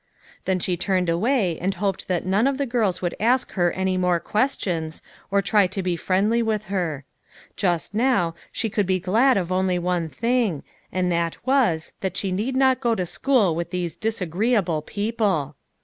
[0.45, 3.97] Then she turned away, and hoped that none of the girls would ask her any
[3.97, 7.05] more questions, or try to be friendly with her.
[7.55, 12.31] Just now, she could be glad of only one thing, and that was, that she
[12.31, 15.55] need not go to school with these dis agreeable people.